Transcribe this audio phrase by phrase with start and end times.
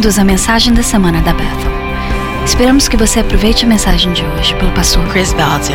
[0.00, 1.70] bem-vindos à mensagem da semana da Bethel.
[2.46, 5.74] Esperamos que você aproveite a mensagem de hoje pelo pastor Chris Balton.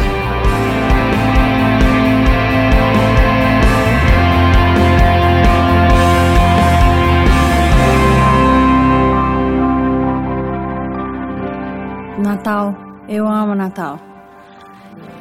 [12.17, 12.76] Natal,
[13.07, 13.99] eu amo Natal.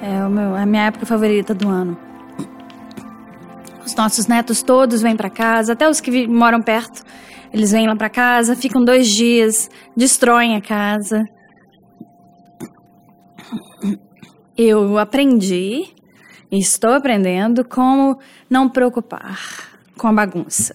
[0.01, 1.95] É o meu, é a minha época favorita do ano.
[3.85, 7.04] Os nossos netos todos vêm para casa, até os que moram perto,
[7.55, 11.23] eles vêm lá para casa, ficam dois dias, destroem a casa.
[14.59, 15.85] Eu aprendi
[16.51, 18.19] e estou aprendendo como
[18.51, 19.39] não preocupar
[19.97, 20.75] com a bagunça,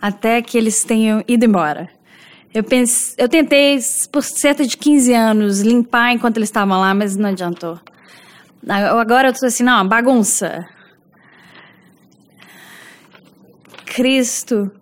[0.00, 1.88] até que eles tenham ido embora.
[2.52, 3.78] Eu, pense, eu tentei,
[4.10, 7.78] por cerca de 15 anos, limpar enquanto eles estavam lá, mas não adiantou.
[8.68, 10.66] Agora eu tô assim, não, bagunça.
[13.86, 14.81] Cristo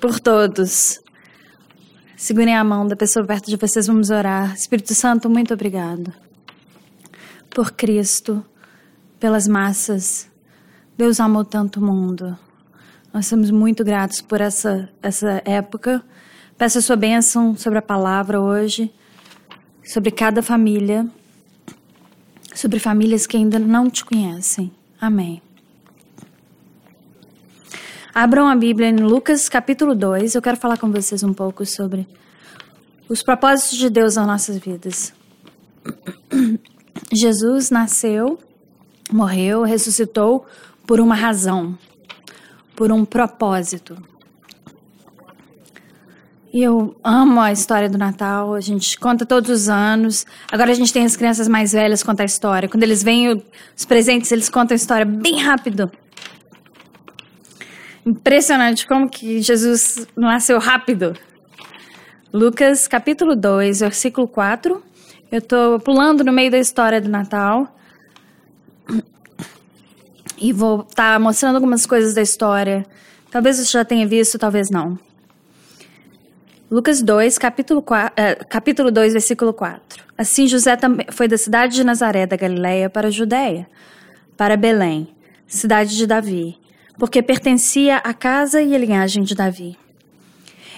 [0.00, 1.00] por todos.
[2.16, 4.54] Segurem a mão da pessoa perto de vocês, vamos orar.
[4.54, 6.12] Espírito Santo, muito obrigado.
[7.50, 8.44] Por Cristo,
[9.20, 10.28] pelas massas.
[10.96, 12.36] Deus amou tanto o mundo.
[13.12, 16.02] Nós somos muito gratos por essa, essa época.
[16.56, 18.92] Peço a sua bênção sobre a palavra hoje,
[19.84, 21.06] sobre cada família,
[22.54, 24.72] sobre famílias que ainda não te conhecem.
[25.00, 25.40] Amém.
[28.14, 30.34] Abram a Bíblia em Lucas capítulo 2.
[30.34, 32.06] Eu quero falar com vocês um pouco sobre
[33.08, 35.12] os propósitos de Deus nas nossas vidas.
[37.12, 38.38] Jesus nasceu,
[39.12, 40.46] morreu, ressuscitou
[40.86, 41.78] por uma razão,
[42.74, 43.96] por um propósito.
[46.52, 50.26] E eu amo a história do Natal, a gente conta todos os anos.
[50.50, 52.68] Agora a gente tem as crianças mais velhas contar a história.
[52.68, 53.42] Quando eles o-
[53.76, 55.90] os presentes, eles contam a história bem rápido.
[58.08, 61.14] Impressionante como que Jesus nasceu rápido.
[62.32, 64.82] Lucas capítulo 2, versículo 4.
[65.30, 67.68] Eu tô pulando no meio da história do Natal.
[70.38, 72.86] E vou estar mostrando algumas coisas da história.
[73.30, 74.98] Talvez você já tenha visto, talvez não.
[76.70, 78.14] Lucas 2, capítulo, 4,
[78.48, 80.02] capítulo 2, versículo 4.
[80.16, 83.68] Assim José também foi da cidade de Nazaré da Galileia para a Judéia,
[84.34, 85.14] para Belém,
[85.46, 86.58] cidade de Davi,
[86.98, 89.78] porque pertencia à casa e à linhagem de Davi.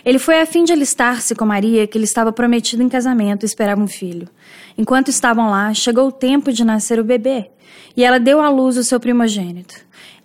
[0.04, 3.46] Ele foi a fim de alistar-se com Maria, que lhe estava prometida em casamento e
[3.46, 4.28] esperava um filho.
[4.76, 7.50] Enquanto estavam lá, chegou o tempo de nascer o bebê,
[7.96, 9.74] e ela deu à luz o seu primogênito.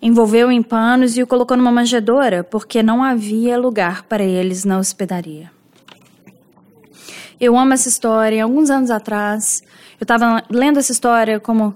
[0.00, 4.78] Envolveu-o em panos e o colocou numa manjedoura, porque não havia lugar para eles na
[4.78, 5.50] hospedaria.
[7.38, 8.42] Eu amo essa história.
[8.42, 9.62] Alguns anos atrás,
[10.00, 11.74] eu estava lendo essa história como,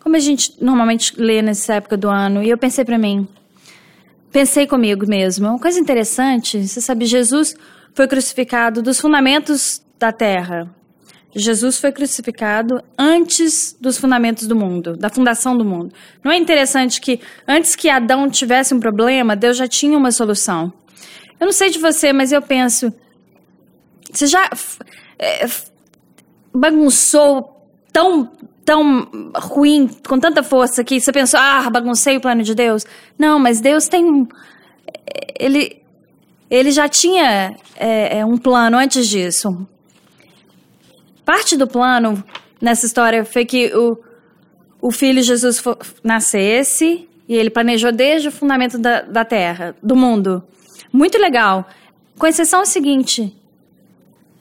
[0.00, 3.28] como a gente normalmente lê nessa época do ano, e eu pensei para mim,
[4.32, 7.54] pensei comigo mesmo, uma coisa interessante, você sabe, Jesus
[7.94, 10.70] foi crucificado dos fundamentos da terra.
[11.38, 15.92] Jesus foi crucificado antes dos fundamentos do mundo, da fundação do mundo.
[16.24, 20.72] Não é interessante que antes que Adão tivesse um problema, Deus já tinha uma solução.
[21.38, 22.90] Eu não sei de você, mas eu penso,
[24.10, 24.48] você já
[25.18, 25.46] é,
[26.54, 28.32] bagunçou tão,
[28.66, 32.84] tão ruim, com tanta força que você pensou, ah, baguncei o plano de Deus?
[33.16, 34.28] Não, mas Deus tem.
[35.38, 35.80] Ele,
[36.50, 39.66] ele já tinha é, é, um plano antes disso.
[41.24, 42.22] Parte do plano
[42.60, 43.98] nessa história foi que o,
[44.80, 49.94] o filho Jesus fo- nascesse e ele planejou desde o fundamento da, da terra, do
[49.94, 50.42] mundo.
[50.92, 51.68] Muito legal.
[52.18, 53.32] Com exceção ao seguinte: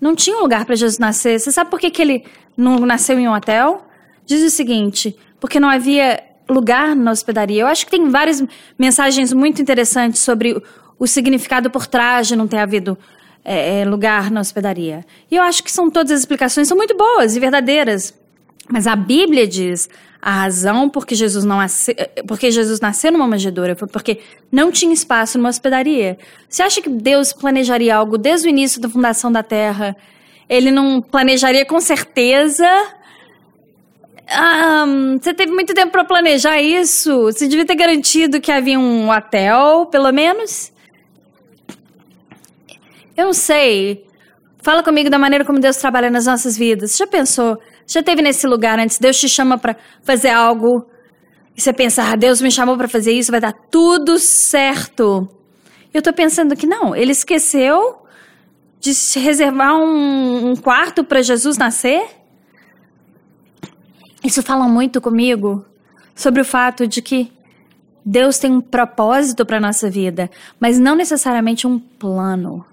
[0.02, 1.40] não tinha um lugar para Jesus nascer.
[1.40, 2.24] Você sabe por que, que ele
[2.58, 3.86] não nasceu em um hotel?
[4.26, 7.62] Diz o seguinte: porque não havia lugar na hospedaria.
[7.62, 8.44] Eu acho que tem várias
[8.78, 10.62] mensagens muito interessantes sobre
[11.00, 12.98] o, significado por trás de não ter havido
[13.44, 15.06] é, é, lugar na hospedaria.
[15.30, 18.14] E eu acho que são todas as explicações são muito boas e verdadeiras.
[18.70, 21.60] Mas a Bíblia diz a razão porque Jesus não
[22.28, 24.20] porque Jesus nasceu numa manjedoura foi porque
[24.52, 26.18] não tinha espaço numa hospedaria.
[26.50, 29.96] Você acha que Deus planejaria algo desde o início da fundação da Terra?
[30.50, 32.68] Ele não planejaria com certeza?
[35.22, 37.24] Você teve muito tempo para planejar isso.
[37.24, 40.72] Você devia ter garantido que havia um hotel, pelo menos.
[43.16, 44.06] Eu não sei.
[44.62, 46.98] Fala comigo da maneira como Deus trabalha nas nossas vidas.
[46.98, 47.58] Já pensou?
[47.88, 48.98] Já teve nesse lugar antes?
[48.98, 50.86] Deus te chama para fazer algo
[51.56, 55.28] e você pensa, ah, Deus me chamou para fazer isso, vai dar tudo certo.
[55.94, 58.02] Eu tô pensando que não, ele esqueceu
[58.82, 62.06] de se reservar um, um quarto para Jesus nascer?
[64.26, 65.64] Isso fala muito comigo
[66.16, 67.32] sobre o fato de que
[68.04, 72.66] Deus tem um propósito para nossa vida, mas não necessariamente um plano.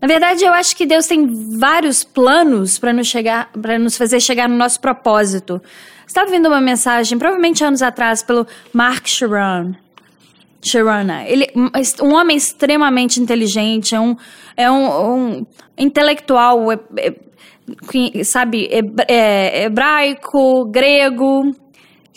[0.00, 4.18] Na verdade, eu acho que Deus tem vários planos para nos chegar, para nos fazer
[4.18, 5.62] chegar no nosso propósito.
[6.04, 9.74] Estava vendo uma mensagem, provavelmente anos atrás, pelo Mark Sharon.
[10.66, 11.24] Sharona.
[11.28, 11.46] Ele,
[12.02, 14.16] um homem extremamente inteligente, é um,
[14.56, 15.46] é um, um
[15.78, 17.14] intelectual, é, é,
[18.24, 21.50] sabe, é, é, hebraico, grego,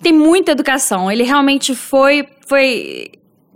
[0.02, 1.12] tem muita educação.
[1.12, 3.12] Ele realmente foi, foi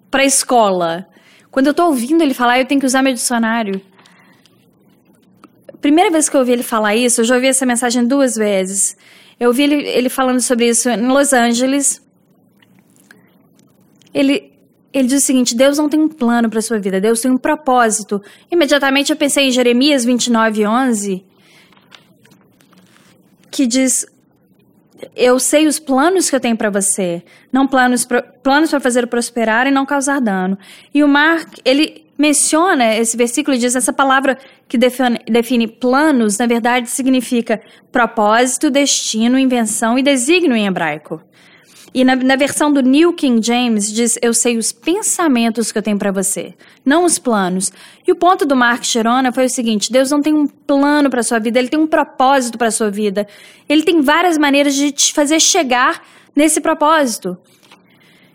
[0.09, 1.05] para a escola.
[1.51, 3.79] Quando eu estou ouvindo ele falar, eu tenho que usar meu dicionário.
[5.79, 8.95] Primeira vez que eu ouvi ele falar isso, eu já ouvi essa mensagem duas vezes.
[9.39, 12.01] Eu ouvi ele, ele falando sobre isso em Los Angeles.
[14.13, 14.51] Ele,
[14.93, 17.37] ele diz o seguinte: Deus não tem um plano para sua vida, Deus tem um
[17.37, 18.21] propósito.
[18.49, 21.25] Imediatamente eu pensei em Jeremias 29, 11,
[23.53, 24.05] que diz:
[25.15, 28.05] Eu sei os planos que eu tenho para você, não planos
[28.41, 30.57] planos para fazer prosperar e não causar dano.
[30.93, 36.45] E o Mark, ele menciona esse versículo diz essa palavra que define, define planos, na
[36.45, 37.61] verdade significa
[37.91, 41.21] propósito, destino, invenção e desígnio em hebraico.
[41.93, 45.81] E na, na, versão do New King James diz: Eu sei os pensamentos que eu
[45.81, 47.71] tenho para você, não os planos.
[48.07, 51.21] E o ponto do Mark Sherona foi o seguinte: Deus não tem um plano para
[51.21, 53.27] sua vida, ele tem um propósito para sua vida.
[53.69, 56.01] Ele tem várias maneiras de te fazer chegar
[56.35, 57.37] nesse propósito.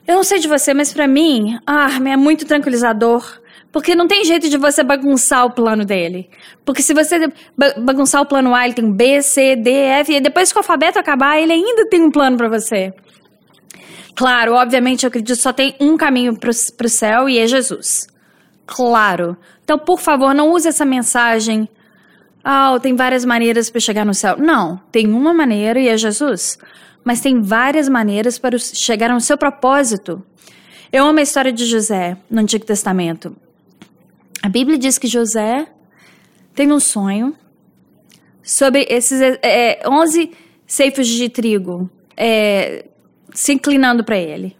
[0.07, 3.41] Eu não sei de você, mas para mim, ah, é muito tranquilizador.
[3.71, 6.31] Porque não tem jeito de você bagunçar o plano dele.
[6.65, 7.31] Porque se você
[7.79, 10.99] bagunçar o plano A, ele tem B, C, D, F, e depois que o alfabeto
[10.99, 12.95] acabar, ele ainda tem um plano para você.
[14.19, 18.09] Claro, obviamente, eu acredito que só tem um caminho para o céu e é Jesus.
[18.67, 19.37] Claro.
[19.63, 21.69] Então, por favor, não use essa mensagem.
[22.43, 24.37] Ah, oh, tem várias maneiras para chegar no céu.
[24.37, 26.59] Não, tem uma maneira e é Jesus.
[27.05, 30.21] Mas tem várias maneiras para chegar ao seu propósito.
[30.93, 33.37] Eu amo a história de José no Antigo Testamento.
[34.43, 35.69] A Bíblia diz que José
[36.57, 37.37] teve um sonho
[38.43, 40.33] sobre esses é, 11
[40.67, 41.89] ceifos de trigo.
[42.17, 42.85] É,
[43.33, 44.57] se inclinando para ele.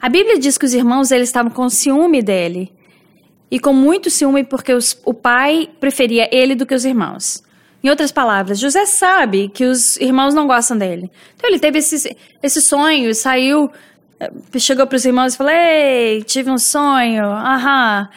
[0.00, 2.72] A Bíblia diz que os irmãos eles estavam com ciúme dele
[3.50, 7.42] e com muito ciúme porque os, o pai preferia ele do que os irmãos.
[7.82, 11.10] Em outras palavras, José sabe que os irmãos não gostam dele.
[11.36, 13.70] Então ele teve esse, esse sonho, saiu,
[14.18, 18.08] eh, chegou para os irmãos e falou: Ei, tive um sonho, aham.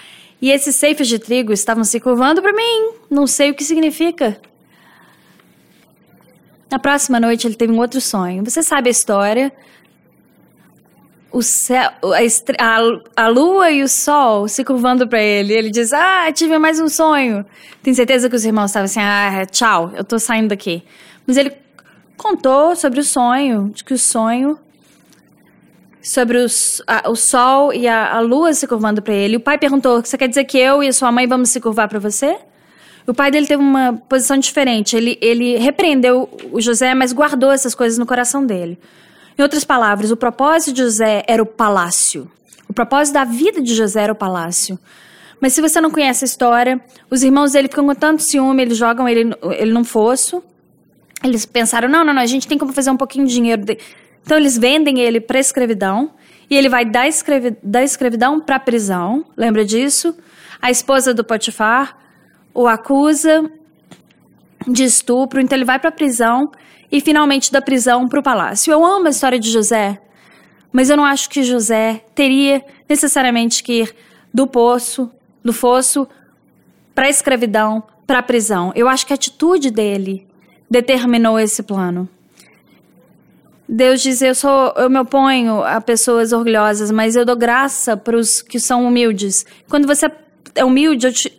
[0.41, 4.41] E esses ceifes de trigo estavam se curvando para mim, não sei o que significa.
[6.71, 8.45] Na próxima noite ele teve um outro sonho.
[8.45, 9.51] Você sabe a história?
[11.29, 15.53] O céu, a, a, a lua e o sol se curvando para ele.
[15.53, 17.45] Ele diz: Ah, tive mais um sonho.
[17.83, 20.81] Tem certeza que os irmãos estavam assim: Ah, tchau, eu tô saindo daqui.
[21.27, 21.51] Mas ele
[22.15, 24.57] contou sobre o sonho, de que o sonho
[26.01, 29.35] sobre os, a, o sol e a, a lua se curvando para ele.
[29.35, 31.89] O pai perguntou: Você quer dizer que eu e a sua mãe vamos se curvar
[31.89, 32.38] para você?
[33.07, 34.95] O pai dele teve uma posição diferente.
[34.95, 38.77] Ele, ele repreendeu o José, mas guardou essas coisas no coração dele.
[39.38, 42.30] Em outras palavras, o propósito de José era o palácio.
[42.68, 44.80] O propósito da vida de José era o palácio.
[45.39, 48.77] Mas se você não conhece a história, os irmãos dele ficam com tanto ciúme, eles
[48.77, 50.44] jogam ele, ele num fosso.
[51.24, 53.63] Eles pensaram: não, não, não, a gente tem como fazer um pouquinho de dinheiro.
[54.24, 56.12] Então eles vendem ele para escravidão.
[56.50, 59.25] E ele vai da, escravi da escravidão para prisão.
[59.35, 60.16] Lembra disso?
[60.61, 61.97] A esposa do Potifar
[62.53, 63.49] o acusa
[64.67, 66.51] de estupro, então ele vai para a prisão
[66.91, 68.71] e finalmente da prisão para o palácio.
[68.71, 70.01] Eu amo a história de José,
[70.71, 73.95] mas eu não acho que José teria necessariamente que ir
[74.33, 75.09] do poço,
[75.43, 76.07] do fosso
[76.93, 78.71] para a escravidão, para a prisão.
[78.75, 80.27] Eu acho que a atitude dele
[80.69, 82.07] determinou esse plano.
[83.67, 88.17] Deus diz: eu sou, eu me oponho a pessoas orgulhosas, mas eu dou graça para
[88.17, 89.45] os que são humildes.
[89.69, 90.11] Quando você
[90.55, 91.33] é humilde, eu te,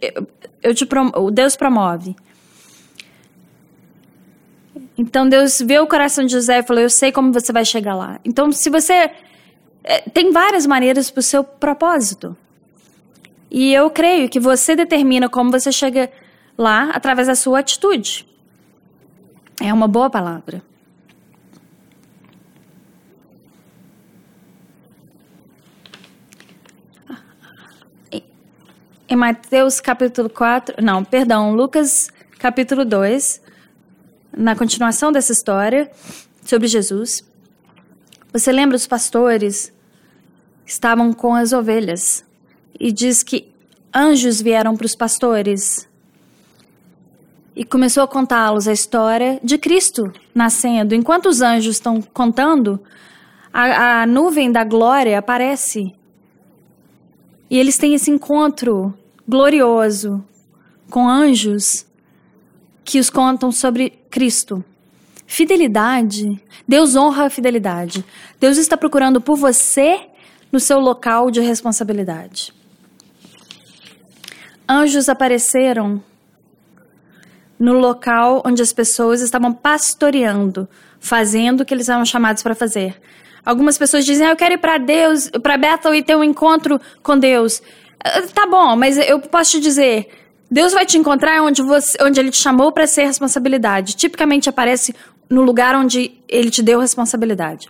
[0.63, 2.15] eu te o Deus promove.
[4.97, 7.95] Então Deus vê o coração de José e falou: Eu sei como você vai chegar
[7.95, 8.21] lá.
[8.25, 9.11] Então, se você.
[9.85, 12.37] É, tem várias maneiras para o seu propósito.
[13.51, 16.11] E eu creio que você determina como você chega
[16.57, 18.27] lá através da sua atitude.
[19.61, 20.63] É uma boa palavra.
[29.13, 33.43] Em Mateus capítulo 4, não, perdão, Lucas capítulo 2,
[34.35, 35.91] na continuação dessa história
[36.43, 37.23] sobre Jesus,
[38.33, 39.71] você lembra os pastores
[40.65, 42.25] estavam com as ovelhas
[42.81, 43.53] e diz que
[43.95, 45.87] anjos vieram para os pastores
[47.55, 50.95] e começou a contá-los a história de Cristo nascendo.
[50.95, 52.81] Enquanto os anjos estão contando
[53.53, 55.95] a, a nuvem da glória aparece.
[57.51, 58.95] E eles têm esse encontro
[59.27, 60.25] glorioso
[60.91, 61.87] com anjos
[62.85, 64.65] que os contam sobre Cristo.
[65.27, 66.41] Fidelidade.
[66.69, 68.05] Deus honra a fidelidade.
[68.39, 70.01] Deus está procurando por você
[70.51, 72.53] no seu local de responsabilidade.
[74.69, 76.03] Anjos apareceram
[77.59, 83.01] no local onde as pessoas estavam pastoreando, fazendo o que eles eram chamados para fazer.
[83.45, 86.81] Algumas pessoas dizem: ah, "Eu quero ir para Deus, para Bethel e ter um encontro
[87.03, 87.63] com Deus".
[88.05, 90.09] Ah, tá bom, mas eu posso te dizer,
[90.51, 93.97] Deus vai te encontrar onde, você, onde Ele te chamou para ser responsabilidade.
[93.97, 94.95] Tipicamente aparece
[95.31, 97.69] no lugar onde Ele te deu responsabilidade.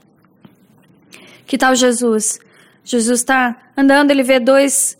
[1.47, 2.39] Que tal Jesus?
[2.85, 4.97] Jesus está andando, ele vê dois,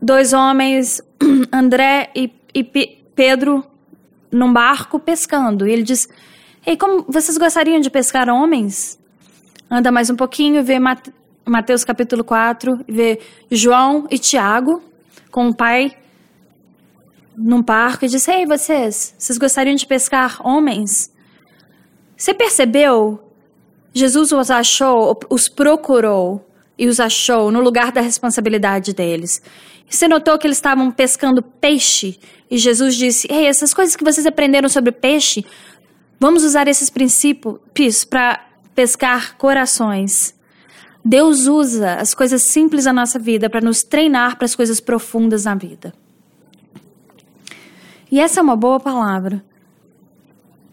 [0.00, 1.00] dois homens,
[1.52, 2.64] André e, e
[3.14, 3.64] Pedro,
[4.30, 5.66] num barco pescando.
[5.66, 6.08] E ele diz:
[6.66, 8.98] Ei, como vocês gostariam de pescar homens?
[9.70, 10.78] Anda mais um pouquinho, vê
[11.46, 13.20] Mateus capítulo 4, vê
[13.50, 14.82] João e Tiago
[15.30, 15.90] com o pai
[17.36, 21.12] num barco e diz: Ei, vocês, vocês gostariam de pescar homens?
[22.16, 23.20] Você percebeu?
[23.92, 26.44] Jesus os achou, os procurou
[26.78, 29.42] e os achou no lugar da responsabilidade deles.
[29.88, 32.18] Você notou que eles estavam pescando peixe
[32.50, 35.44] e Jesus disse: Ei, essas coisas que vocês aprenderam sobre peixe,
[36.18, 38.40] vamos usar esses princípios para
[38.74, 40.33] pescar corações.
[41.04, 45.44] Deus usa as coisas simples da nossa vida para nos treinar para as coisas profundas
[45.44, 45.92] na vida.
[48.10, 49.44] E essa é uma boa palavra.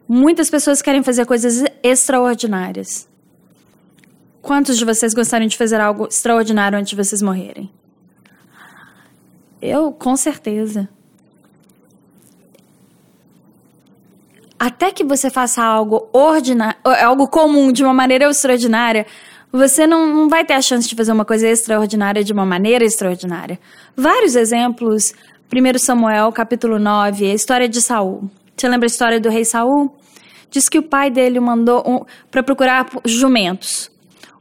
[0.07, 3.09] Muitas pessoas querem fazer coisas extraordinárias.
[4.41, 7.69] Quantos de vocês gostariam de fazer algo extraordinário antes de vocês morrerem?
[9.61, 10.89] Eu, com certeza.
[14.57, 19.05] Até que você faça algo ordinário, algo comum de uma maneira extraordinária,
[19.51, 22.85] você não, não vai ter a chance de fazer uma coisa extraordinária de uma maneira
[22.85, 23.59] extraordinária.
[23.95, 25.13] Vários exemplos.
[25.53, 28.29] 1 Samuel, capítulo 9, a história de Saul.
[28.55, 29.93] Você lembra a história do rei Saul?
[30.49, 33.91] Diz que o pai dele mandou um, para procurar jumentos.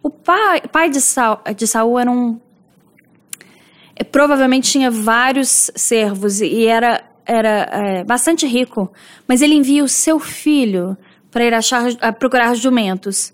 [0.03, 2.39] O pai, pai de, Saul, de Saul era um.
[3.97, 8.93] É, provavelmente tinha vários servos e era, era é, bastante rico,
[9.27, 10.97] mas ele envia o seu filho
[11.31, 11.85] para ir achar,
[12.21, 13.33] procurar jumentos.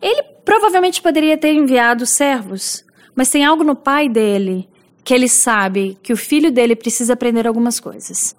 [0.00, 4.68] Ele provavelmente poderia ter enviado servos, mas tem algo no pai dele
[5.04, 8.34] que ele sabe que o filho dele precisa aprender algumas coisas.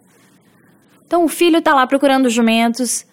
[1.06, 3.06] Então o filho está lá procurando jumentos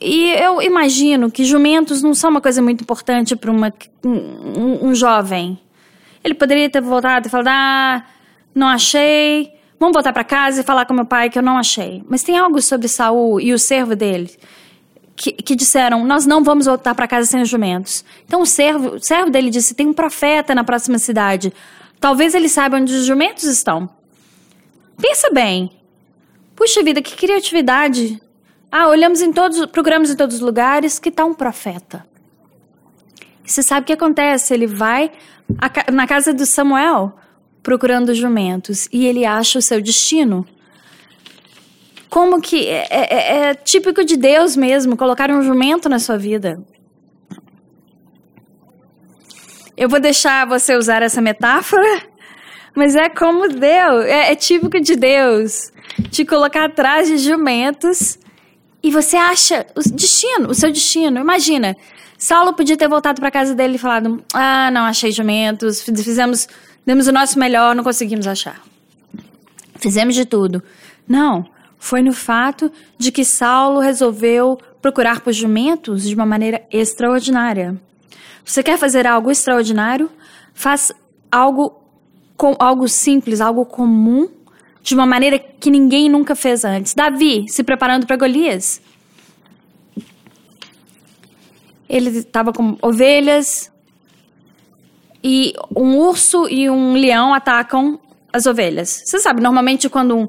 [0.00, 5.58] e eu imagino que jumentos não são uma coisa muito importante para um, um, jovem.
[6.22, 8.04] Ele poderia ter voltado e falado: ah,
[8.54, 12.02] não achei, vamos voltar para casa e falar com meu pai que eu não achei.
[12.08, 14.30] Mas tem algo sobre Saul e o servo dele
[15.16, 18.04] que, que disseram: nós não vamos voltar para casa sem os jumentos.
[18.26, 21.52] Então o servo, o servo dele disse: tem um profeta na próxima cidade.
[22.00, 23.88] Talvez ele saiba onde os jumentos estão.
[25.00, 25.70] Pensa bem.
[26.54, 28.20] Puxa vida, que criatividade
[28.76, 32.04] ah, olhamos em todos, procuramos em todos os lugares, que está um profeta.
[33.44, 34.52] E você sabe o que acontece?
[34.52, 35.12] Ele vai
[35.92, 37.16] na casa do Samuel
[37.62, 40.46] procurando jumentos e ele acha o seu destino.
[42.14, 46.16] Como que é, é, é, é típico de Deus mesmo colocar um jumento na sua
[46.16, 46.62] vida.
[49.76, 52.02] Eu vou deixar você usar essa metáfora,
[52.72, 55.72] mas é como Deus, é, é típico de Deus
[56.12, 58.16] te colocar atrás de jumentos
[58.80, 61.18] e você acha o destino, o seu destino.
[61.18, 61.76] Imagina,
[62.16, 66.46] Saulo podia ter voltado para casa dele e falado: Ah, não achei jumentos, fizemos,
[66.86, 68.62] demos o nosso melhor, não conseguimos achar.
[69.80, 70.62] Fizemos de tudo.
[71.08, 71.52] Não,
[71.84, 77.78] foi no fato de que Saulo resolveu procurar por jumentos de uma maneira extraordinária.
[78.42, 80.10] Você quer fazer algo extraordinário?
[80.54, 80.94] Faz
[81.30, 81.78] algo
[82.38, 84.30] com algo simples, algo comum
[84.82, 86.94] de uma maneira que ninguém nunca fez antes.
[86.94, 88.80] Davi se preparando para Golias.
[91.86, 93.70] Ele estava com ovelhas
[95.22, 98.00] e um urso e um leão atacam
[98.32, 99.02] as ovelhas.
[99.04, 100.28] Você sabe, normalmente quando um,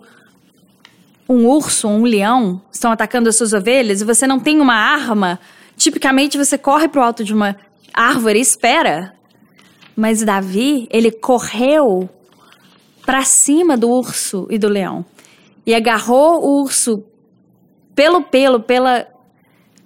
[1.28, 5.40] um urso, um leão estão atacando as suas ovelhas e você não tem uma arma,
[5.76, 7.56] tipicamente você corre para o alto de uma
[7.94, 9.14] árvore e espera.
[9.96, 12.10] Mas Davi, ele correu
[13.06, 15.06] para cima do urso e do leão.
[15.66, 17.04] E agarrou o urso
[17.96, 19.08] pelo pelo, pela,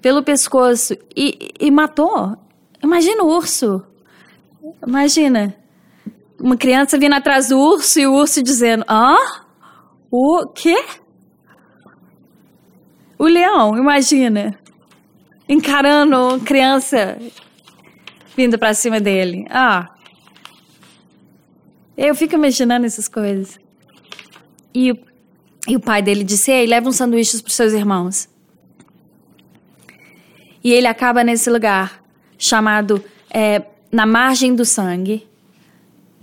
[0.01, 2.35] pelo pescoço e, e matou.
[2.83, 3.83] Imagina o urso.
[4.85, 5.55] Imagina.
[6.39, 9.15] Uma criança vindo atrás do urso e o urso dizendo: Hã?
[10.11, 10.75] O quê?
[13.19, 14.57] O leão, imagina.
[15.47, 17.17] Encarando criança
[18.37, 19.45] vindo pra cima dele.
[19.49, 19.89] Ah.
[21.97, 23.59] Eu fico imaginando essas coisas.
[24.73, 24.97] E,
[25.67, 28.29] e o pai dele disse: Ei, leva uns sanduíches pros seus irmãos.
[30.63, 32.01] E ele acaba nesse lugar
[32.37, 35.27] chamado é, Na Margem do Sangue.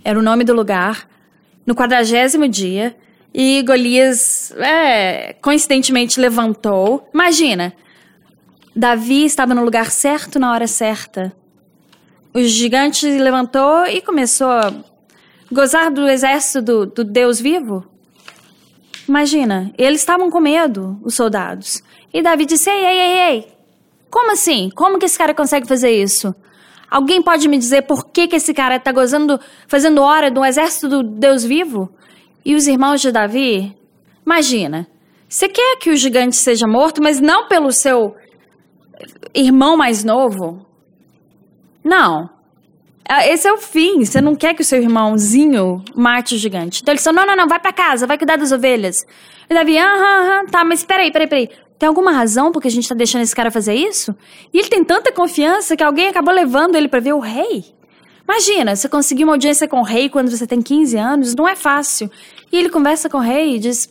[0.03, 1.07] Era o nome do lugar.
[1.63, 2.97] No quadragésimo dia.
[3.39, 7.07] E Golias, é, coincidentemente, levantou.
[7.13, 7.71] Imagina,
[8.75, 11.31] Davi estava no lugar certo na hora certa.
[12.33, 14.73] O gigante levantou e começou a
[15.51, 17.85] gozar do exército do, do Deus vivo.
[19.07, 21.83] Imagina, eles estavam com medo, os soldados.
[22.11, 23.47] E Davi disse: Ei, ei, ei, ei,
[24.09, 24.71] como assim?
[24.73, 26.33] Como que esse cara consegue fazer isso?
[26.89, 30.89] Alguém pode me dizer por que, que esse cara está gozando, fazendo hora do exército
[30.89, 31.93] do Deus vivo?
[32.47, 33.75] E os irmãos de Davi?
[34.25, 34.87] Imagina,
[35.27, 38.15] você quer que o gigante seja morto, mas não pelo seu
[39.35, 40.65] irmão mais novo?
[41.83, 42.29] Não.
[43.05, 44.05] É, esse é o fim.
[44.05, 46.81] Você não quer que o seu irmãozinho mate o gigante.
[46.81, 48.95] Então eles falam: não, não, não, vai para casa, vai cuidar das ovelhas.
[49.49, 51.49] E Davi, aham, aham, tá, mas peraí, peraí, peraí.
[51.77, 54.15] Tem alguma razão porque a gente tá deixando esse cara fazer isso?
[54.53, 57.76] E ele tem tanta confiança que alguém acabou levando ele para ver o rei.
[58.27, 61.55] Imagina, você conseguir uma audiência com o rei quando você tem 15 anos, não é
[61.55, 62.11] fácil.
[62.51, 63.89] E ele conversa com o rei e diz: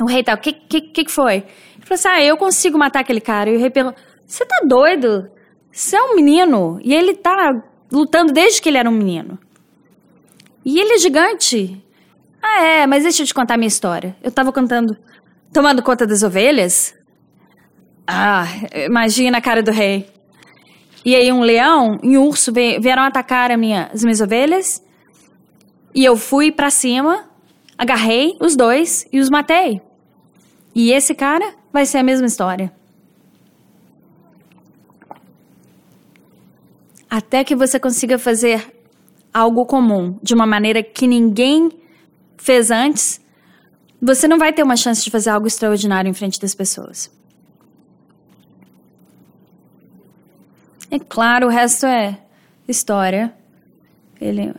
[0.00, 1.36] O rei tá, o que, que, que foi?
[1.36, 3.48] Ele falou assim: Ah, eu consigo matar aquele cara.
[3.48, 5.30] E o rei perguntou: Você tá doido?
[5.72, 6.78] Você é um menino.
[6.84, 7.34] E ele tá
[7.90, 9.38] lutando desde que ele era um menino.
[10.62, 11.82] E ele é gigante.
[12.42, 14.14] Ah, é, mas deixa eu te contar a minha história.
[14.22, 14.96] Eu tava contando,
[15.52, 16.94] tomando conta das ovelhas.
[18.06, 18.44] Ah,
[18.86, 20.15] imagina a cara do rei.
[21.06, 24.82] E aí um leão e um urso vieram atacar minha, as minhas ovelhas.
[25.94, 27.30] E eu fui para cima,
[27.78, 29.80] agarrei os dois e os matei.
[30.74, 32.72] E esse cara vai ser a mesma história.
[37.08, 38.76] Até que você consiga fazer
[39.32, 41.70] algo comum de uma maneira que ninguém
[42.36, 43.20] fez antes,
[44.02, 47.08] você não vai ter uma chance de fazer algo extraordinário em frente das pessoas.
[50.90, 52.18] É claro, o resto é
[52.68, 53.34] história.
[54.20, 54.54] Ele.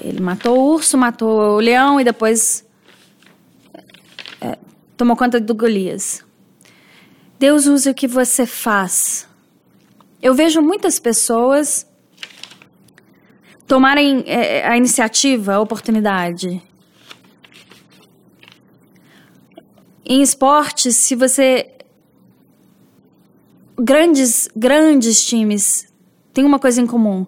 [0.00, 2.64] Ele matou o urso, matou o leão e depois.
[4.40, 4.58] É,
[4.96, 6.24] tomou conta do Golias.
[7.38, 9.28] Deus usa o que você faz.
[10.22, 11.86] Eu vejo muitas pessoas
[13.66, 16.62] tomarem é, a iniciativa, a oportunidade.
[20.04, 21.73] Em esportes, se você
[23.78, 25.86] grandes, grandes times
[26.32, 27.26] têm uma coisa em comum.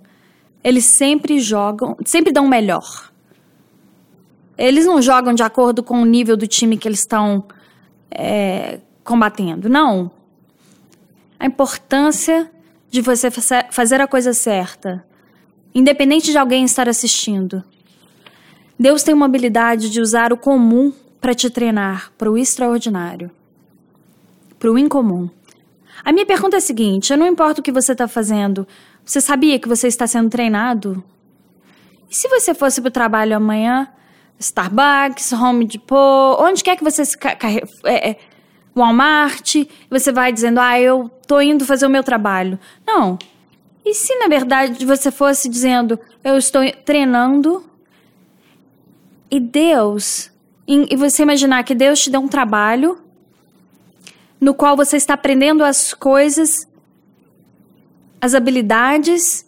[0.62, 3.12] Eles sempre jogam, sempre dão o melhor.
[4.58, 7.44] Eles não jogam de acordo com o nível do time que eles estão
[8.10, 9.68] é, combatendo.
[9.68, 10.10] Não.
[11.38, 12.50] A importância
[12.90, 13.30] de você
[13.70, 15.04] fazer a coisa certa,
[15.74, 17.62] independente de alguém estar assistindo.
[18.78, 23.30] Deus tem uma habilidade de usar o comum para te treinar para o extraordinário,
[24.58, 25.28] para o incomum.
[26.04, 28.66] A minha pergunta é a seguinte: eu não importa o que você está fazendo,
[29.04, 31.02] você sabia que você está sendo treinado?
[32.10, 33.88] E se você fosse para o trabalho amanhã,
[34.38, 37.16] Starbucks, Home Depot, onde quer que você se
[37.84, 38.18] é, é,
[38.74, 39.56] Walmart,
[39.90, 42.58] você vai dizendo, ah, eu tô indo fazer o meu trabalho.
[42.86, 43.18] Não.
[43.84, 47.64] E se na verdade você fosse dizendo, eu estou treinando
[49.30, 50.30] e Deus,
[50.66, 52.98] e você imaginar que Deus te deu um trabalho
[54.40, 56.68] no qual você está aprendendo as coisas,
[58.20, 59.46] as habilidades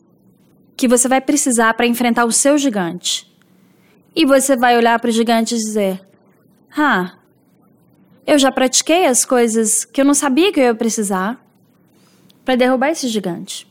[0.77, 3.29] que você vai precisar para enfrentar o seu gigante.
[4.14, 6.01] E você vai olhar para o gigante e dizer:
[6.77, 7.18] Ah,
[8.27, 11.44] eu já pratiquei as coisas que eu não sabia que eu ia precisar
[12.44, 13.67] para derrubar esse gigante.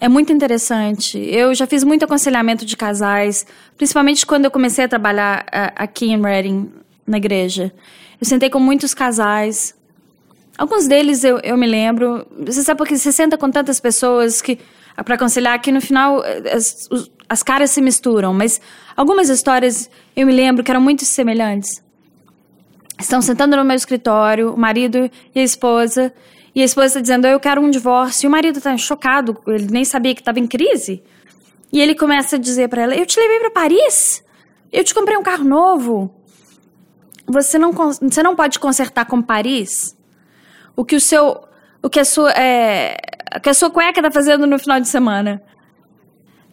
[0.00, 1.18] É muito interessante.
[1.18, 6.06] Eu já fiz muito aconselhamento de casais, principalmente quando eu comecei a trabalhar uh, aqui
[6.06, 6.72] em Reading,
[7.06, 7.70] na igreja.
[8.18, 9.74] Eu sentei com muitos casais.
[10.56, 12.26] Alguns deles eu, eu me lembro.
[12.46, 14.58] Você sabe porque você senta com tantas pessoas que
[15.04, 16.88] para aconselhar que no final eh, as,
[17.28, 18.60] as caras se misturam, mas
[18.96, 21.82] algumas histórias eu me lembro que eram muito semelhantes.
[22.98, 26.12] Estão sentando no meu escritório, o marido e a esposa,
[26.54, 28.26] e a esposa está dizendo, eu quero um divórcio.
[28.26, 31.02] E o marido está chocado, ele nem sabia que estava em crise.
[31.72, 34.24] E ele começa a dizer para ela, eu te levei para Paris,
[34.72, 36.14] eu te comprei um carro novo.
[37.26, 39.96] Você não, você não pode consertar com Paris
[40.74, 41.40] o que o seu,
[41.82, 42.96] o que a sua, é,
[43.40, 45.40] que a sua cueca está fazendo no final de semana.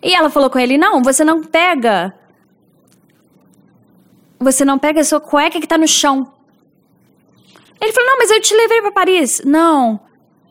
[0.03, 2.13] E ela falou com ele, não, você não pega
[4.39, 6.31] você não pega a sua cueca que tá no chão.
[7.81, 9.41] Ele falou: Não, mas eu te levei para Paris.
[9.45, 9.99] Não.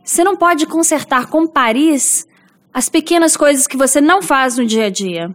[0.05, 2.27] Você não pode consertar com Paris
[2.73, 5.35] as pequenas coisas que você não faz no dia a dia.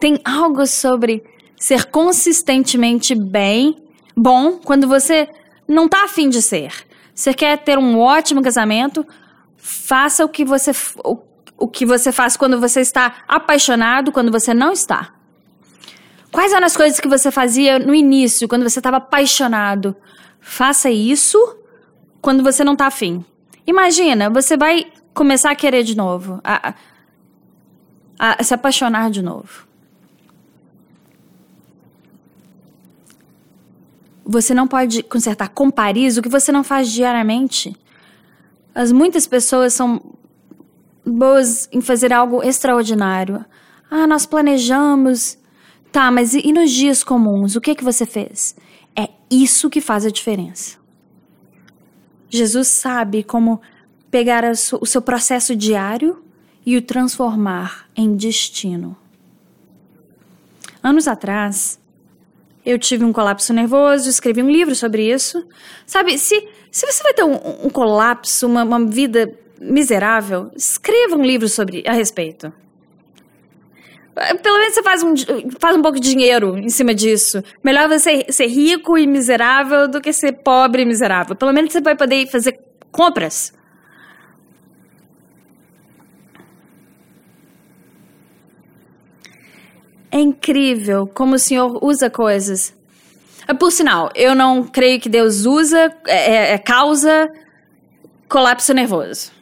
[0.00, 1.22] Tem algo sobre
[1.56, 3.76] ser consistentemente bem,
[4.16, 5.28] bom, quando você
[5.68, 6.72] não tá afim de ser.
[7.14, 9.06] Você quer ter um ótimo casamento,
[9.56, 10.72] faça o que você
[11.04, 11.18] o,
[11.58, 15.19] o que você faz quando você está apaixonado, quando você não está.
[16.32, 19.96] Quais eram as coisas que você fazia no início, quando você estava apaixonado?
[20.40, 21.38] Faça isso
[22.20, 23.24] quando você não está afim.
[23.66, 26.74] Imagina, você vai começar a querer de novo, a,
[28.18, 29.68] a, a se apaixonar de novo.
[34.24, 37.76] Você não pode consertar com Paris o que você não faz diariamente.
[38.72, 40.00] As muitas pessoas são
[41.04, 43.44] boas em fazer algo extraordinário.
[43.90, 45.39] Ah, nós planejamos.
[45.92, 47.56] Tá, mas e, nos dias comuns?
[47.56, 48.54] O que que você fez?
[48.96, 50.78] É isso que faz a diferença.
[52.28, 53.60] Jesus sabe como
[54.10, 54.44] pegar
[54.80, 56.22] o seu processo diário
[56.64, 58.96] e o transformar em destino.
[60.82, 61.80] Anos atrás,
[62.64, 65.44] eu tive um colapso nervoso, escrevi um livro sobre isso.
[65.86, 71.22] Sabe, se, se você vai ter um, um colapso, uma, uma vida miserável, escreva um
[71.22, 72.52] livro sobre a respeito.
[74.14, 75.14] Pelo menos você faz um,
[75.58, 77.42] faz um pouco de dinheiro em cima disso.
[77.62, 81.36] Melhor você ser rico e miserável do que ser pobre e miserável.
[81.36, 82.58] Pelo menos você vai poder fazer
[82.90, 83.52] compras.
[90.10, 92.76] É incrível como o Senhor usa coisas.
[93.46, 97.30] Ah, por sinal, eu não creio que Deus usa, é, é, é causa
[98.28, 99.32] colapso nervoso.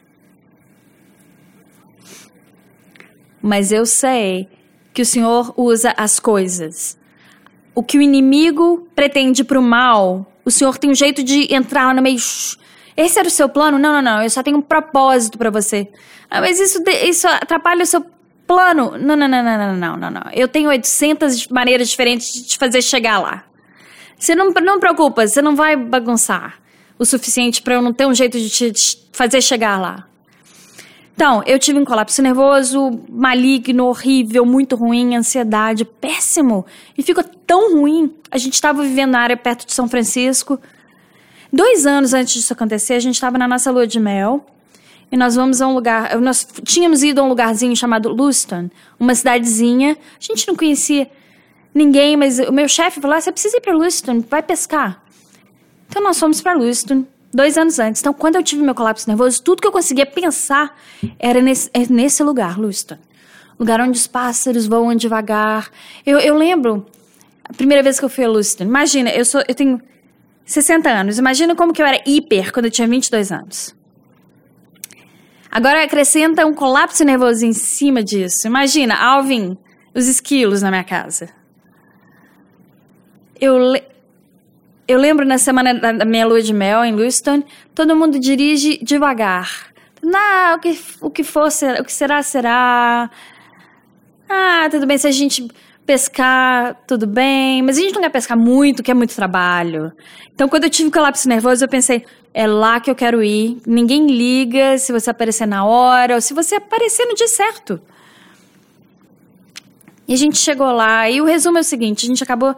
[3.41, 4.49] Mas eu sei
[4.99, 6.99] que o Senhor usa as coisas.
[7.73, 11.95] O que o inimigo pretende para o mal, o Senhor tem um jeito de entrar
[11.95, 12.19] no meio.
[12.97, 13.79] Esse era o seu plano?
[13.79, 14.21] Não, não, não.
[14.21, 15.87] Eu só tenho um propósito para você.
[16.29, 18.05] Ah, mas isso, isso atrapalha o seu
[18.45, 18.99] plano.
[18.99, 22.83] Não, não, não, não, não, não, não, Eu tenho 800 maneiras diferentes de te fazer
[22.83, 23.45] chegar lá.
[24.19, 26.59] Você não, não preocupa, você não vai bagunçar
[26.99, 30.09] o suficiente para eu não ter um jeito de te fazer chegar lá.
[31.19, 36.65] Então, eu tive um colapso nervoso, maligno, horrível, muito ruim, ansiedade, péssimo.
[36.97, 38.15] E ficou tão ruim.
[38.31, 40.61] A gente estava vivendo na área perto de São Francisco.
[41.53, 44.47] Dois anos antes disso acontecer, a gente estava na nossa lua de mel.
[45.11, 46.21] E nós vamos a um lugar.
[46.21, 49.99] Nós tínhamos ido a um lugarzinho chamado Lewiston, uma cidadezinha.
[50.21, 51.11] A gente não conhecia
[51.75, 55.03] ninguém, mas o meu chefe falou: ah, você precisa ir para Lewiston, vai pescar.
[55.89, 58.01] Então nós fomos para Lewiston dois anos antes.
[58.01, 60.77] Então, quando eu tive meu colapso nervoso, tudo que eu conseguia pensar
[61.19, 62.99] era nesse, é nesse lugar, Lewiston.
[63.59, 65.71] Lugar onde os pássaros voam devagar.
[66.07, 66.87] Eu, eu lembro
[67.45, 68.65] a primeira vez que eu fui a Lewiston.
[68.65, 69.81] Imagina, eu, sou, eu tenho
[70.45, 71.19] 60 anos.
[71.19, 73.77] Imagina como que eu era hiper quando eu tinha 22 anos.
[75.51, 78.47] Agora acrescenta um colapso nervoso em cima disso.
[78.47, 79.57] Imagina, Alvin,
[79.95, 81.31] os esquilos na minha casa.
[83.41, 83.75] Eu.
[84.89, 87.43] Eu lembro na semana da minha lua de mel em Lewiston,
[87.75, 89.69] todo mundo dirige devagar.
[90.03, 93.11] Não, o que, o que for, será, o que será, será.
[94.27, 95.47] Ah, tudo bem, se a gente
[95.85, 99.93] pescar, tudo bem, mas a gente não quer pescar muito, que é muito trabalho.
[100.35, 103.59] Então, quando eu tive colapso nervoso, eu pensei, é lá que eu quero ir.
[103.67, 107.81] Ninguém liga se você aparecer na hora ou se você aparecer no dia certo.
[110.07, 112.57] E a gente chegou lá, e o resumo é o seguinte: a gente acabou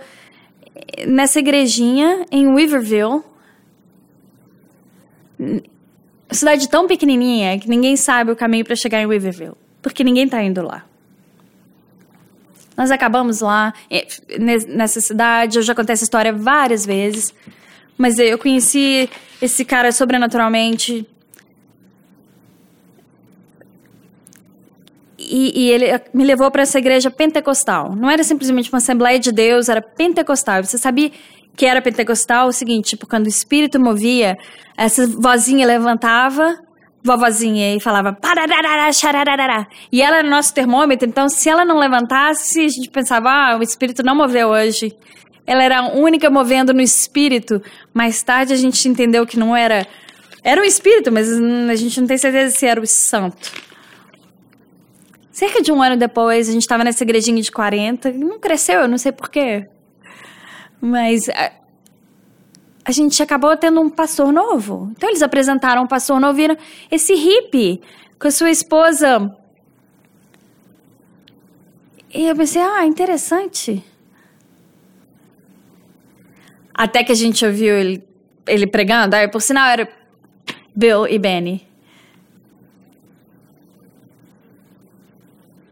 [1.07, 3.23] nessa igrejinha em Weaverville,
[6.31, 10.43] cidade tão pequenininha que ninguém sabe o caminho para chegar em Weaverville, porque ninguém está
[10.43, 10.85] indo lá.
[12.77, 13.75] Nós acabamos lá,
[14.69, 17.35] nessa cidade, já contei essa história várias vezes,
[17.99, 19.11] mas eu conheci
[19.43, 21.07] esse cara sobrenaturalmente.
[25.31, 27.95] E, e ele me levou para essa igreja pentecostal.
[27.95, 30.65] Não era simplesmente uma Assembleia de Deus, era pentecostal.
[30.65, 31.13] Você sabia
[31.57, 32.49] que era pentecostal?
[32.49, 34.37] O seguinte, tipo, quando o Espírito movia,
[34.77, 36.59] essa vozinha levantava
[37.03, 38.15] vovozinha e falava
[39.91, 43.63] e ela era nosso termômetro, então se ela não levantasse, a gente pensava, ah, o
[43.63, 44.93] espírito não moveu hoje.
[45.47, 47.61] Ela era a única movendo no espírito.
[47.95, 49.87] Mais tarde a gente entendeu que não era.
[50.45, 53.51] Era um espírito, mas a gente não tem certeza se era o santo.
[55.41, 58.13] Cerca de um ano depois, a gente estava nessa igrejinha de 40.
[58.13, 59.67] Não cresceu, eu não sei porquê.
[60.79, 61.31] Mas
[62.85, 64.91] a gente acabou tendo um pastor novo.
[64.95, 66.59] Então eles apresentaram um pastor novo, viram
[66.91, 67.81] esse hippie
[68.19, 69.35] com a sua esposa
[72.13, 73.83] E eu pensei, ah, interessante.
[76.75, 78.05] Até que a gente ouviu ele,
[78.47, 79.89] ele pregando, aí por sinal era
[80.77, 81.70] Bill e Benny.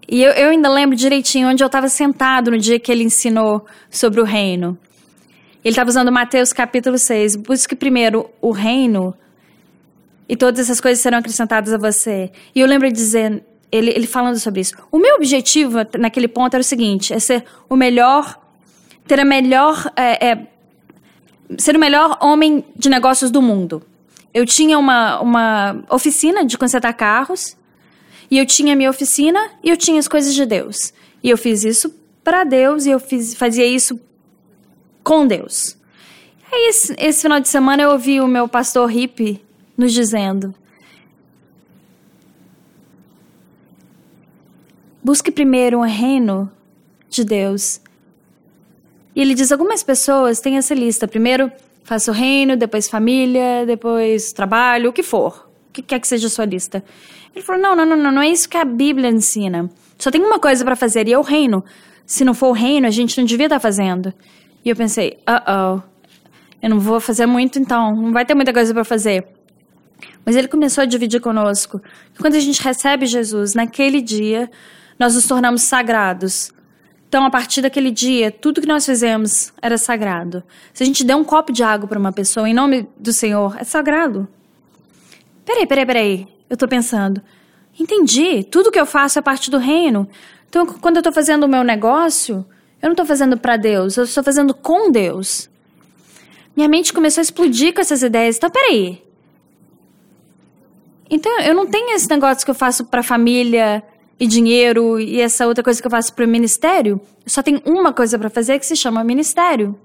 [0.09, 3.67] E eu, eu ainda lembro direitinho onde eu estava sentado no dia que ele ensinou
[3.91, 4.79] sobre o reino.
[5.63, 7.37] Ele estava usando Mateus capítulo 6.
[7.37, 9.15] Busque primeiro o reino
[10.27, 12.31] e todas essas coisas serão acrescentadas a você.
[12.55, 14.73] E eu lembro dizer, ele, ele falando sobre isso.
[14.91, 18.41] O meu objetivo naquele ponto era o seguinte: é ser o melhor,
[19.07, 20.47] ter a melhor, é, é,
[21.59, 23.83] ser o melhor homem de negócios do mundo.
[24.33, 27.58] Eu tinha uma, uma oficina de consertar carros,
[28.31, 30.93] e eu tinha minha oficina e eu tinha as coisas de Deus.
[31.23, 33.99] E eu fiz isso para Deus e eu fiz, fazia isso
[35.03, 35.77] com Deus.
[36.51, 39.41] Aí esse, esse final de semana eu ouvi o meu pastor hippie
[39.77, 40.55] nos dizendo:
[45.03, 46.51] Busque primeiro o reino
[47.09, 47.81] de Deus.
[49.15, 51.09] E ele diz: algumas pessoas têm essa lista.
[51.09, 51.51] Primeiro,
[51.83, 55.49] faça o reino, depois família, depois trabalho, o que for.
[55.71, 56.85] O que quer que seja a sua lista.
[57.35, 59.71] Ele falou: não, não, não, não, não é isso que a Bíblia ensina.
[59.99, 61.65] Só tem uma coisa para fazer e é o reino.
[62.07, 64.13] Se não for o reino, a gente não devia estar tá fazendo.
[64.65, 65.83] E eu pensei: uh oh,
[66.63, 69.27] eu não vou fazer muito então, não vai ter muita coisa para fazer.
[70.25, 71.81] Mas ele começou a dividir conosco
[72.13, 74.51] que quando a gente recebe Jesus, naquele dia,
[74.99, 76.53] nós nos tornamos sagrados.
[77.09, 80.45] Então, a partir daquele dia, tudo que nós fizemos era sagrado.
[80.75, 83.57] Se a gente der um copo de água para uma pessoa em nome do Senhor,
[83.59, 84.29] é sagrado.
[85.47, 86.38] Peraí, peraí, peraí.
[86.49, 87.23] Eu estou pensando.
[87.79, 88.45] Entendi.
[88.45, 90.09] Tudo que eu faço é parte do reino.
[90.49, 92.45] Então, quando eu estou fazendo o meu negócio,
[92.81, 95.49] eu não estou fazendo para Deus, eu estou fazendo com Deus.
[96.57, 98.37] Minha mente começou a explodir com essas ideias.
[98.37, 99.03] Então, peraí.
[101.11, 103.83] Então, eu não tenho esse negócio que eu faço para família
[104.19, 107.01] e dinheiro e essa outra coisa que eu faço para o ministério.
[107.25, 109.79] Eu só tenho uma coisa para fazer que se chama ministério.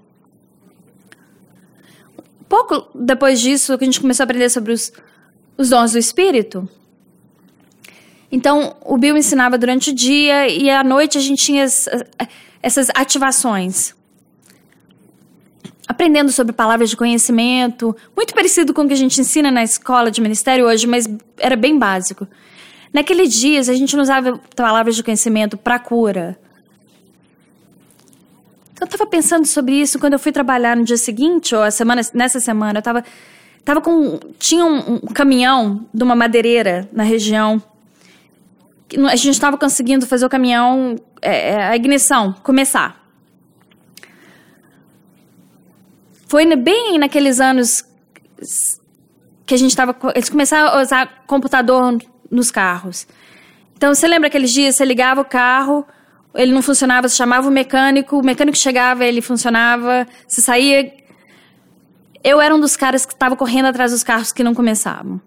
[2.48, 4.92] Pouco depois disso, que a gente começou a aprender sobre os,
[5.56, 6.68] os dons do Espírito.
[8.30, 11.88] Então, o Bill ensinava durante o dia e à noite a gente tinha as,
[12.62, 13.94] essas ativações
[15.86, 20.10] aprendendo sobre palavras de conhecimento, muito parecido com o que a gente ensina na escola
[20.10, 22.26] de ministério hoje, mas era bem básico.
[22.92, 26.38] Naqueles dias, a gente não usava palavras de conhecimento para cura.
[28.72, 31.70] Então, eu estava pensando sobre isso quando eu fui trabalhar no dia seguinte, ou a
[31.70, 33.04] semana, nessa semana, eu estava
[33.64, 34.18] tava com.
[34.38, 37.62] Tinha um, um caminhão de uma madeireira na região.
[39.10, 43.02] A gente estava conseguindo fazer o caminhão, é, é, a ignição, começar.
[46.28, 47.84] Foi bem naqueles anos
[49.46, 49.96] que a gente estava.
[50.14, 51.98] Eles começaram a usar computador
[52.30, 53.06] nos carros.
[53.76, 55.86] Então, você lembra aqueles dias, você ligava o carro,
[56.34, 61.03] ele não funcionava, você chamava o mecânico, o mecânico chegava, ele funcionava, você saía.
[62.24, 65.20] Eu era um dos caras que estava correndo atrás dos carros que não começavam.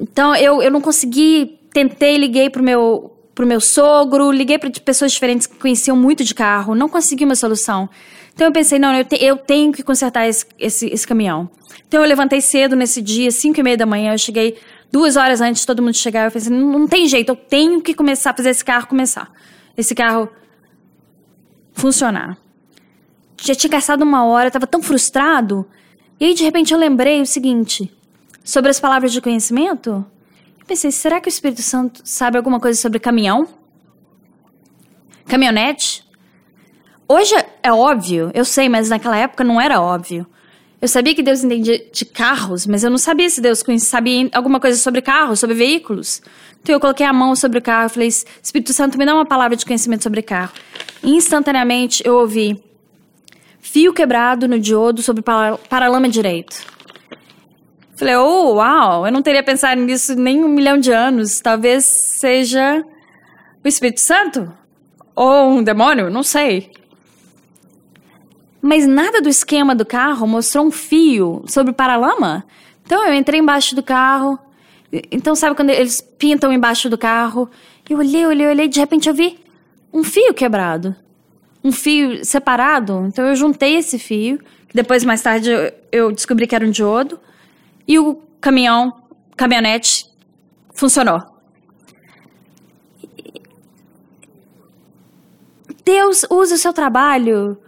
[0.00, 5.12] Então, eu, eu não consegui, tentei, liguei pro meu, pro meu sogro, liguei para pessoas
[5.12, 7.88] diferentes que conheciam muito de carro, não consegui uma solução.
[8.34, 11.50] Então eu pensei, não, eu, te, eu tenho que consertar esse, esse, esse, caminhão.
[11.86, 14.56] Então eu levantei cedo nesse dia, 5 e meia da manhã, eu cheguei
[14.90, 16.24] duas horas antes de todo mundo chegar.
[16.24, 19.30] Eu pensei, não, não tem jeito, eu tenho que começar a fazer esse carro começar.
[19.76, 20.28] Esse carro
[21.72, 22.38] funcionar.
[23.40, 25.66] Já tinha gastado uma hora, estava tão frustrado.
[26.20, 27.90] E aí, de repente, eu lembrei o seguinte:
[28.44, 30.04] sobre as palavras de conhecimento.
[30.66, 33.48] Pensei, será que o Espírito Santo sabe alguma coisa sobre caminhão?
[35.26, 36.04] Caminhonete?
[37.06, 40.26] Hoje é óbvio, eu sei, mas naquela época não era óbvio.
[40.80, 44.60] Eu sabia que Deus entendia de carros, mas eu não sabia se Deus sabia alguma
[44.60, 46.22] coisa sobre carros, sobre veículos.
[46.62, 49.26] Então eu coloquei a mão sobre o carro e falei: Espírito Santo, me dá uma
[49.26, 50.52] palavra de conhecimento sobre carro.
[51.02, 52.62] E instantaneamente eu ouvi:
[53.70, 56.56] fio quebrado no diodo sobre paralama direito.
[57.96, 61.40] Falei: oh, uau, eu não teria pensado nisso nem um milhão de anos.
[61.40, 62.82] Talvez seja
[63.62, 64.52] o Espírito Santo?
[65.14, 66.08] Ou um demônio?
[66.08, 66.70] Não sei.
[68.62, 72.44] Mas nada do esquema do carro mostrou um fio sobre paralama.
[72.86, 74.38] Então eu entrei embaixo do carro.
[75.10, 77.50] Então, sabe quando eles pintam embaixo do carro?
[77.88, 79.38] Eu olhei, olhei, olhei, de repente eu vi
[79.92, 80.96] um fio quebrado.
[81.68, 83.04] Um fio separado.
[83.06, 84.38] Então eu juntei esse fio,
[84.72, 87.20] depois mais tarde eu, eu descobri que era um diodo.
[87.86, 89.02] E o caminhão,
[89.36, 90.06] caminhonete,
[90.72, 91.20] funcionou.
[95.84, 97.58] Deus usa o seu trabalho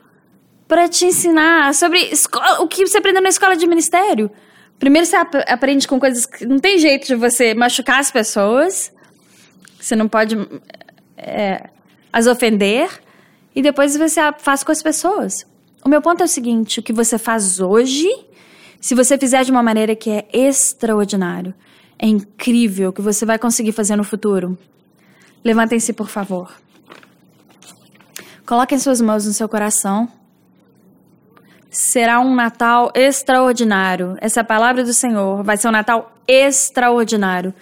[0.66, 4.30] para te ensinar sobre escola, o que você aprendeu na escola de ministério.
[4.78, 8.90] Primeiro você ap aprende com coisas que não tem jeito de você machucar as pessoas.
[9.78, 10.36] Você não pode
[11.18, 11.68] é,
[12.10, 12.88] as ofender
[13.54, 15.46] e depois você faz com as pessoas.
[15.84, 18.08] O meu ponto é o seguinte: o que você faz hoje,
[18.80, 21.54] se você fizer de uma maneira que é extraordinário,
[21.98, 24.58] é incrível que você vai conseguir fazer no futuro.
[25.44, 26.52] Levantem-se, por favor.
[28.46, 30.08] Coloquem suas mãos no seu coração.
[31.70, 34.16] Será um Natal extraordinário.
[34.20, 35.44] Essa é a palavra do Senhor.
[35.44, 37.54] Vai ser um Natal extraordinário.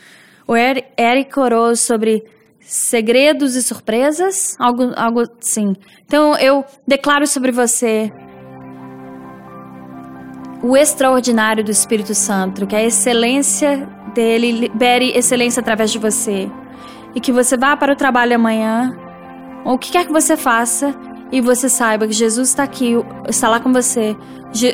[0.47, 2.25] O Eric orou sobre
[2.69, 5.73] segredos e surpresas, algo, algo assim.
[6.05, 8.13] Então eu declaro sobre você
[10.63, 16.51] o extraordinário do Espírito Santo, que a excelência dele libere excelência através de você.
[17.15, 18.93] E que você vá para o trabalho amanhã,
[19.65, 20.95] ou o que quer que você faça,
[21.33, 22.93] e você saiba que Jesus está aqui,
[23.29, 24.15] está lá com você,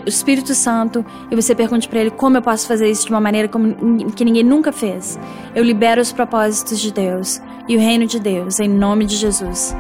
[0.05, 3.21] o Espírito Santo, e você pergunte para ele como eu posso fazer isso de uma
[3.21, 3.75] maneira como,
[4.13, 5.19] que ninguém nunca fez.
[5.55, 9.75] Eu libero os propósitos de Deus e o reino de Deus, em nome de Jesus.